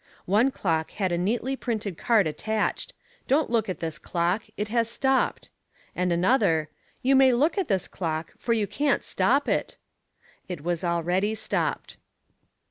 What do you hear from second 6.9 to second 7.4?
"You may